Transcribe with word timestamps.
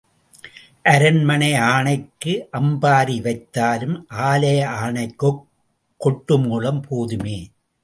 அரண்மனை 0.83 1.53
ஆனைக்கு 1.53 2.47
அம்பாரி 2.57 3.17
வைத்தாலும் 3.21 4.03
ஆலய 4.09 4.65
ஆனைக்குக் 4.81 5.41
கொட்டு 5.97 6.39
மேளம் 6.39 6.81
போதுமே. 6.81 7.51